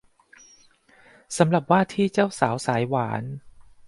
[1.37, 3.23] สำหรับว่าที่เจ้าสาวสายหวาน